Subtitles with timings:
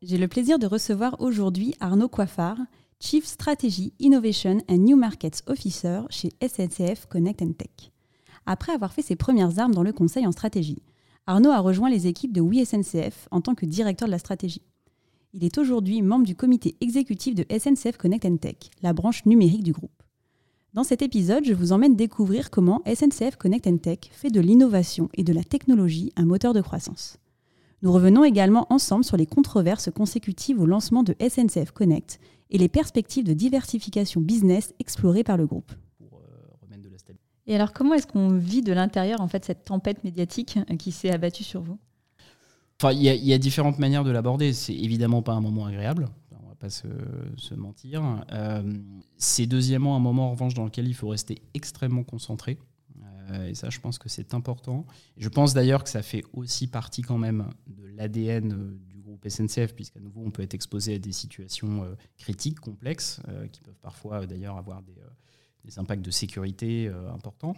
[0.00, 2.58] j'ai le plaisir de recevoir aujourd'hui Arnaud Coiffard,
[3.00, 7.90] Chief Strategy, Innovation and New Markets Officer chez SNCF Connect Tech.
[8.46, 10.82] Après avoir fait ses premières armes dans le conseil en stratégie,
[11.26, 14.62] Arnaud a rejoint les équipes de Oui SNCF en tant que directeur de la stratégie.
[15.34, 19.72] Il est aujourd'hui membre du comité exécutif de SNCF Connect Tech, la branche numérique du
[19.72, 20.02] groupe.
[20.74, 25.24] Dans cet épisode, je vous emmène découvrir comment SNCF Connect Tech fait de l'innovation et
[25.24, 27.18] de la technologie un moteur de croissance.
[27.82, 32.18] Nous revenons également ensemble sur les controverses consécutives au lancement de SNCF Connect
[32.50, 35.72] et les perspectives de diversification business explorées par le groupe.
[36.02, 36.06] Euh,
[37.46, 40.90] et alors, comment est-ce qu'on vit de l'intérieur en fait cette tempête médiatique euh, qui
[40.90, 41.78] s'est abattue sur vous?
[42.80, 44.52] Enfin, il y, a différentes manières de l'aborder.
[44.52, 46.08] C'est évidemment pas un moment agréable.
[46.44, 46.86] On va pas se,
[47.56, 48.24] mentir.
[48.32, 48.62] Euh,
[49.16, 52.56] c'est deuxièmement un moment en revanche dans lequel il faut rester extrêmement concentré.
[53.30, 54.86] Euh, et ça, je pense que c'est important.
[55.16, 59.26] Je pense d'ailleurs que ça fait aussi partie quand même de l'ADN euh, du groupe
[59.28, 63.20] SNCF, puisqu'à nouveau, on peut être exposé à des situations euh, critiques, complexes,
[63.52, 64.94] qui peuvent parfois d'ailleurs avoir des,
[65.76, 67.54] impacts de sécurité importants.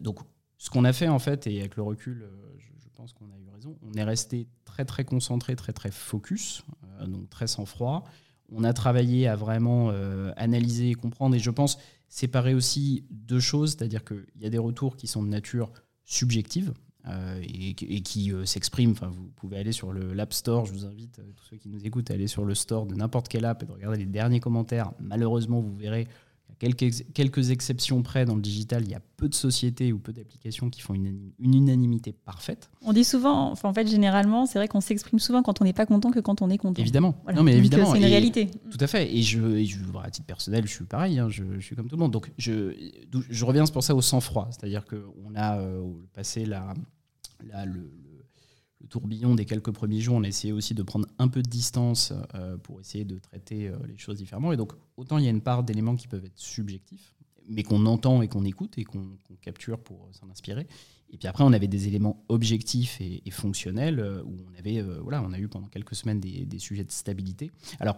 [0.00, 0.20] donc,
[0.56, 2.26] ce qu'on a fait en fait, et avec le recul,
[2.58, 6.64] je, pense qu'on a eu raison, on est resté très très concentré, très très focus,
[7.06, 8.04] donc très sans froid.
[8.50, 9.90] On a travaillé à vraiment
[10.36, 14.58] analyser et comprendre, et je pense séparer aussi deux choses, c'est-à-dire qu'il y a des
[14.58, 15.70] retours qui sont de nature
[16.04, 16.72] subjective
[17.06, 18.92] euh, et, qui euh, s'expriment.
[18.92, 21.86] Enfin, vous pouvez aller sur l'App Store, je vous invite, euh, tous ceux qui nous
[21.86, 24.40] écoutent, à aller sur le store de n'importe quelle app et de regarder les derniers
[24.40, 24.92] commentaires.
[24.98, 26.08] Malheureusement, vous verrez
[26.58, 30.12] quelques, quelques exceptions près dans le digital, il y a peu de sociétés ou peu
[30.12, 32.70] d'applications qui font une, unanimité parfaite.
[32.82, 35.72] On dit souvent, enfin, en fait, généralement, c'est vrai qu'on s'exprime souvent quand on n'est
[35.72, 36.80] pas content que quand on est content.
[36.80, 37.14] Évidemment.
[37.34, 37.92] Non, mais évidemment.
[37.92, 38.50] C'est une réalité.
[38.70, 39.14] Tout à fait.
[39.14, 42.00] Et je, je à titre personnel, je suis pareil, hein, je, suis comme tout le
[42.00, 42.12] monde.
[42.12, 42.74] Donc, je,
[43.28, 44.48] je reviens pour ça au sang-froid.
[44.50, 45.82] C'est-à-dire qu'on a euh,
[46.12, 46.74] passé la,
[47.44, 47.90] la, le,
[48.80, 51.48] le tourbillon des quelques premiers jours, on a essayé aussi de prendre un peu de
[51.48, 54.52] distance euh, pour essayer de traiter euh, les choses différemment.
[54.52, 57.14] Et donc, autant il y a une part d'éléments qui peuvent être subjectifs,
[57.48, 60.66] mais qu'on entend et qu'on écoute et qu'on capture pour euh, s'en inspirer.
[61.10, 65.32] Et puis après, on avait des éléments objectifs et, fonctionnels où on avait, voilà, on
[65.32, 67.50] a eu pendant quelques semaines des, sujets de stabilité.
[67.80, 67.96] Alors,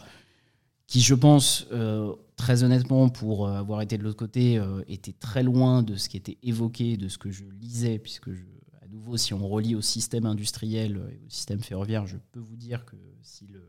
[0.86, 1.66] qui, je pense,
[2.36, 6.38] très honnêtement, pour avoir été de l'autre côté, était très loin de ce qui était
[6.44, 8.44] évoqué, de ce que je lisais, puisque je
[9.16, 12.96] si on relie au système industriel et au système ferroviaire, je peux vous dire que
[13.22, 13.62] si le,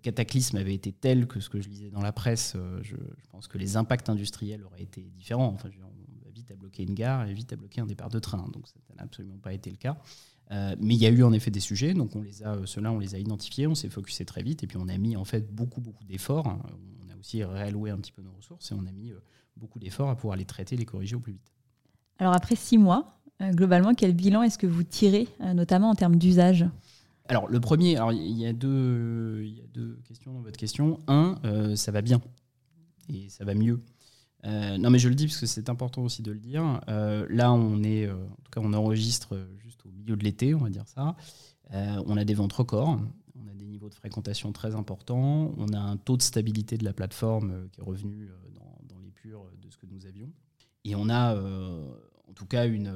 [0.00, 2.94] cataclysme avait été tel que ce que je lisais dans la presse, euh, je,
[3.30, 5.48] pense que les impacts industriels auraient été différents.
[5.48, 8.20] Enfin, on va vite à bloquer une gare et vite à bloquer un départ de
[8.20, 8.48] train.
[8.52, 9.98] Donc, ça n'a absolument pas été le cas.
[10.52, 12.64] Euh, mais il y a eu en effet des sujets, donc on les a, euh,
[12.64, 15.16] ceux-là, on les a identifiés, on s'est focusé très vite, et puis on a mis
[15.16, 16.46] en fait beaucoup, beaucoup d'efforts.
[16.46, 19.12] On a aussi réalloué un petit peu nos ressources, et on a mis
[19.56, 21.52] beaucoup d'efforts à pouvoir les traiter, les corriger au plus vite.
[22.18, 26.16] Alors après six mois, globalement, quel bilan est-ce que vous tirez, euh, notamment en termes
[26.16, 26.66] d'usage
[27.30, 30.56] alors le premier, alors il y a deux, il y a deux questions dans votre
[30.56, 30.98] question.
[31.08, 32.22] Un, euh, ça va bien
[33.12, 33.82] et ça va mieux.
[34.44, 36.80] non mais je le dis parce que c'est important aussi de le dire.
[36.86, 40.70] là on est, en tout cas on enregistre juste au milieu de l'été, on va
[40.70, 41.16] dire ça.
[41.70, 42.98] on a des ventes records,
[43.34, 46.84] on a des niveaux de fréquentation très importants, on a un taux de stabilité de
[46.86, 50.32] la plateforme qui est revenu dans, dans les purs de ce que nous avions.
[50.86, 52.90] Et on a en tout cas une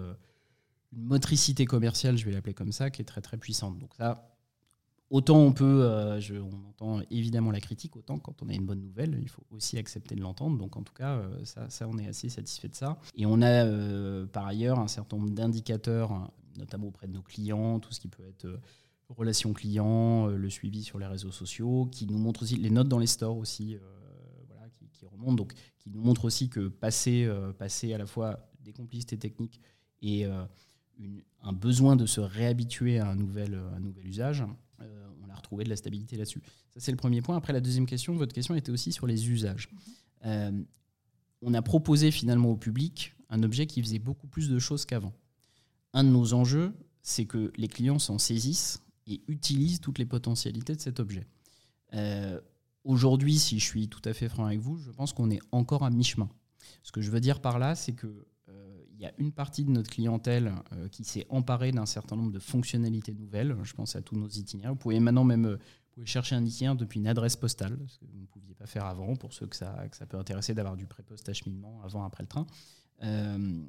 [0.92, 3.78] une motricité commerciale, je vais l'appeler comme ça, qui est très très puissante.
[3.78, 4.32] Donc ça,
[5.12, 8.80] autant on peut, euh, on entend évidemment la critique, autant quand on a une bonne
[8.80, 10.58] nouvelle, il faut aussi accepter de l'entendre.
[10.58, 12.98] Donc en tout cas, euh, ça, ça, on est assez satisfait de ça.
[13.14, 17.78] Et on a euh, par ailleurs un certain nombre d'indicateurs, notamment auprès de nos clients,
[17.78, 18.60] tout ce qui peut être
[19.10, 22.98] relations clients, le suivi sur les réseaux sociaux, qui nous montrent aussi les notes dans
[22.98, 23.76] les stores aussi,
[24.46, 28.48] voilà, qui, qui, remontent, donc qui nous montrent aussi que passer, passer à la fois
[28.64, 29.60] des complicités techniques
[30.00, 30.24] et
[31.42, 34.44] un besoin de se réhabituer à un nouvel, nouvel usage,
[34.82, 36.42] euh, on a retrouvé de la stabilité là-dessus.
[36.70, 37.36] Ça, c'est le premier point.
[37.36, 39.68] Après, la deuxième question, votre question était aussi sur les usages.
[40.24, 40.52] Euh,
[41.40, 45.12] on a proposé finalement au public un objet qui faisait beaucoup plus de choses qu'avant.
[45.94, 46.72] Un de nos enjeux,
[47.02, 51.26] c'est que les clients s'en saisissent et utilisent toutes les potentialités de cet objet.
[51.94, 52.40] Euh,
[52.84, 55.82] aujourd'hui, si je suis tout à fait franc avec vous, je pense qu'on est encore
[55.82, 56.28] à mi-chemin.
[56.82, 58.26] Ce que je veux dire par là, c'est que
[59.04, 62.38] y a une partie de notre clientèle euh, qui s'est emparée d'un certain nombre de
[62.38, 63.56] fonctionnalités nouvelles.
[63.64, 64.72] Je pense à tous nos itinéraires.
[64.72, 68.20] Vous pouvez maintenant même euh, chercher un itinéraire depuis une adresse postale, ce que vous
[68.20, 71.80] ne pouviez pas faire avant, pour ceux que ça, peut intéresser d'avoir du pré-post acheminement
[71.82, 72.46] avant, après le train.
[73.02, 73.64] Euh,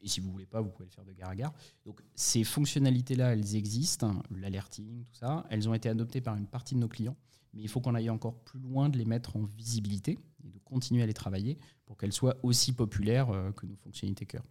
[0.00, 1.54] et si vous voulez pas, vous pouvez le faire de gare à gare.
[1.86, 5.46] Donc ces fonctionnalités-là, elles existent, l'alerting, tout ça.
[5.48, 7.16] Elles ont été adoptées par une partie de nos clients,
[7.54, 10.58] mais il faut qu'on aille encore plus loin de les mettre en visibilité et de
[10.58, 14.44] continuer à les travailler pour qu'elles soient aussi populaires que nos fonctionnalités cœur.